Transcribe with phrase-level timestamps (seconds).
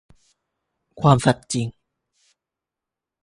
[1.01, 1.67] ความสัตย์จริง